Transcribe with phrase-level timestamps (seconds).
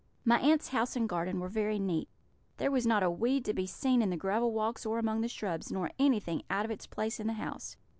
[0.25, 2.09] My aunts' house and garden were very neat;
[2.57, 5.27] there was not a weed to be seen in the gravel walks or among the
[5.27, 7.77] shrubs, nor anything out of its place in the house.